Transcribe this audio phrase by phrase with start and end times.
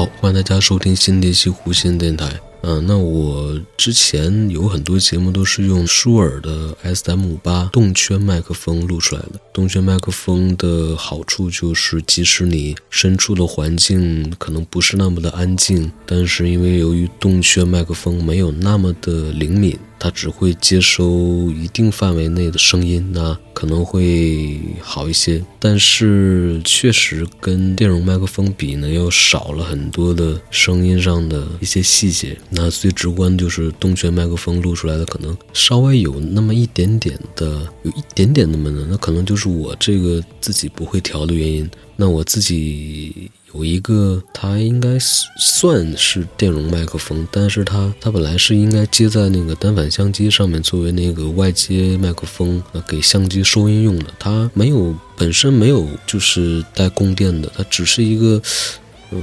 [0.00, 2.26] 好欢迎大家收听新电西湖新电台。
[2.62, 9.32] 嗯，那我之前有很多节目都是用舒尔的 S M 五八动圈麦克风录出来的。
[9.52, 19.78] 动圈麦克风的好处就是，即使你身处的环境可能不是那么的安静，但是因为由于动圈麦克风没有那么的灵敏。
[20.00, 25.44] 它只会接收一定范围内的声音，那可能会好一些。
[25.58, 32.36] 但是确实跟电容麦克风比呢，又少了很多的声音上的一些细节。
[32.48, 41.70] 那最直观就是动圈麦克风录出来的可能稍微有那么一点点的，有一点点那么的，那可能就是我这个自己不会调的原因。
[41.94, 43.30] 那我自己。
[43.54, 54.06] 有一个，它应该算是电容麦克风，但是它它本来是应该接在那个单反相机上面，作为那个外接麦克风，呃，给相机收音用的。
[54.18, 58.40] 它没有本身没有就是带供电的，它只是一个。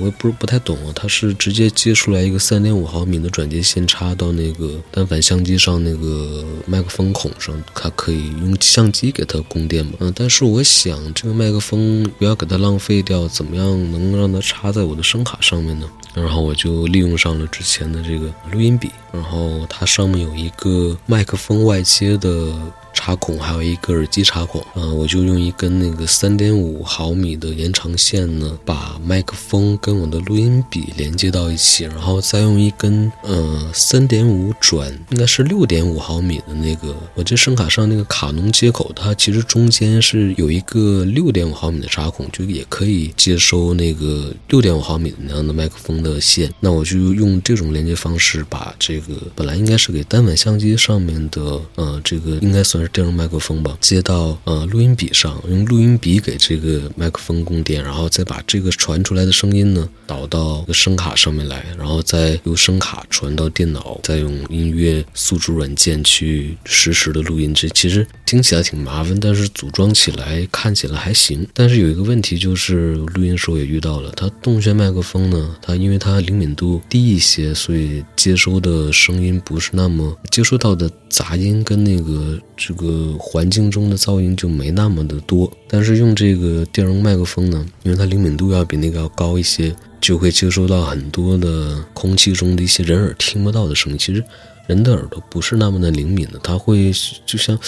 [0.00, 9.92] 我也不是不太懂啊，它是直接接出来一个三点五毫米的转接线，插到那个单反相机上那个麦克风孔上，它可以用相机给它供电嘛？
[10.00, 15.88] 嗯，但是我想这个麦克风不要给它浪费掉，怎么样能让它插在我的声卡上面呢？
[16.14, 22.52] 然后我就利用上了之前的这个录音笔，然后它上面有一个麦克风外接的。
[22.98, 46.52] 插孔还有一个耳机插孔，嗯，我就用一根那个三点五毫米的延长线呢，把麦克风跟我的录音笔连接到一起，然后再用一根呃三点五转应该是六点五毫米的那个，我这声卡上那个卡农接口，它其实中间是有一个六点五毫米的插孔，就也可以接收那个六点五毫米的那样的麦克风的线。
[46.58, 52.98] 那我就用这种连接方式，把这个本来应该是给单反相机上面的，呃，这个应该算是。
[52.98, 67.54] 电容麦克风吧，接到呃录音笔上，用录音笔给这个麦克风供电，然后再把这个传出来的声音呢导到声卡上面来，然后再由声卡传到电脑，再用音乐宿主软件去实时的录音。
[67.54, 71.46] 这其实听起来挺麻烦，但是组装起来看起来还行。
[71.54, 82.74] 但是有一个问题就是录音时候也遇到了，它动圈麦克风呢，它因为它灵敏度低一些，所以接收的声音不是那么接收到的杂音跟那个这。
[82.78, 93.98] 个环境中的噪音就没那么的多，但是用这个电容麦克风呢，因为它灵敏度要比那个要高一些，就会接收到很多的空气中的一些人耳听不到的声音。
[93.98, 94.22] 其实
[94.68, 96.92] 人的耳朵不是那么的灵敏的，它会
[97.26, 97.58] 就像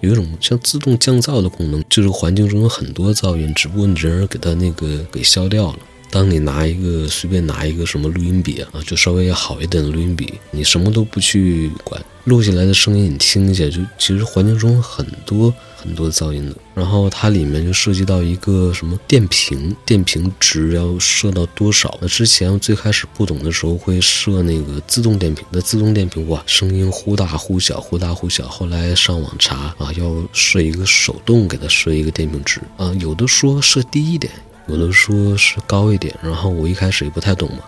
[0.00, 5.78] 有一种像自动降噪的功能，就是环境中有很多噪音，只不过你人耳给它那个给消掉了。
[6.10, 12.02] 当你拿一个随便拿一个什么录音笔啊，就稍微要好一点的录音笔，你什么都不去管。
[12.24, 16.56] 录下来的声音，你听一下，就其实环境中很多很多噪音的。
[16.74, 21.98] 然后它里面就涉及到一个什么电瓶，电瓶值要设到多少？
[22.00, 28.46] 那之前最开始不懂的时候会设那个自动电瓶，那自动电瓶哇，声音忽大忽小，忽大忽小。
[28.48, 34.32] 后来上网查啊，要设一个手动给它设一个电瓶值啊，有的说设低一点。
[34.68, 37.60] 有的说是高一点，然后我一开始也不太懂嘛，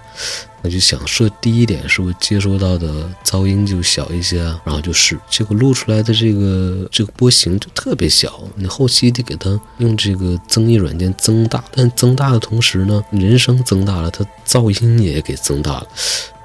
[0.63, 4.61] 我就想设低一点，是不是接收到的噪音就小一些啊？
[4.65, 15.87] 然后就试，结果录出来的这个这个波形就特别小，你后期得给它用这个增益软件增大，但增大的同时呢，人声增大了，它噪音也给增大了，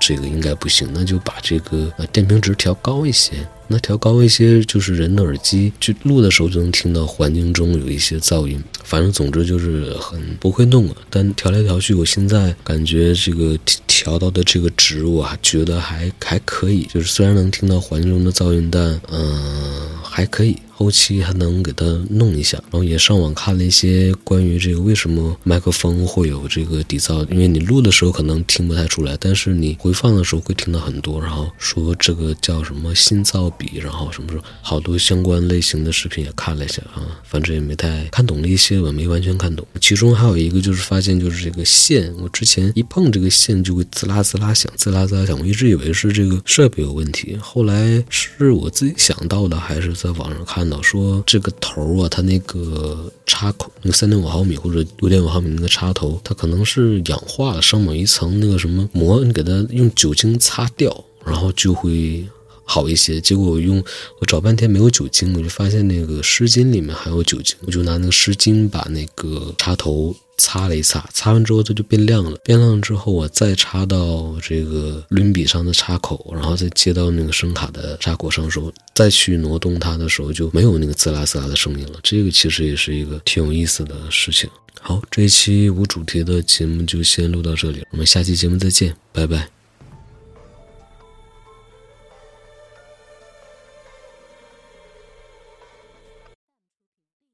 [0.08, 3.32] 这个应该不行，那就把这个呃电平值调高一些。
[3.68, 8.64] 那调高一些，就是人的耳机去录的时候就能听到环境中有一些噪音。
[8.84, 10.96] 反正总之就是很不会弄啊。
[11.10, 13.58] 但调来调去，我现在感觉这个
[13.88, 16.84] 调到的这个值，我还觉得还还可以。
[16.84, 20.56] 就是虽然能听到环境中的噪音，但嗯还可以。
[20.78, 31.22] 后期还能给它弄一下，然后也上网看了一些关于这个为什么麦克风会有这个底噪，因为你录的时候可能听不太出来，但是你回放的时候会听到很多。
[31.22, 39.66] 然后说这个叫什么心噪比，然后什么时候好多相关类型的视频也看了一下啊，反正也没太看懂了一些吧，没完全看懂。
[39.80, 50.65] 其中还有一个就是发现就是这个线，我之前一碰这个线就会滋啦滋啦响，滋啦滋啦响，我一直以为是这个设备有问题，后来是我自己想到的，还是在网上看。
[50.82, 62.28] 说这个头啊，它那个插口，那个三点五毫米或者六点五毫米那个插头，它可能是氧化了，上某一层那个什么膜，你给它用酒精擦掉，然后就会
[62.66, 63.22] 好一些。
[63.22, 63.78] 结果我用
[64.20, 72.38] 我找半天没有酒精，我就发现那个湿巾里面还有酒精，我就拿那个湿巾把那个插头擦了一擦，擦完之后它就变亮了。
[72.44, 82.00] 变亮之后，我再插到这个录音笔上的插口，然后再接到那个声卡的插口上时候，再去挪动它的时候，就没有那个滋啦滋啦的声音了。
[82.04, 84.50] 这个其实也是一个挺有意思的事情。
[84.82, 89.55] 好，这一期无主题的节目就先录到这里，我们下期节目再见，拜拜。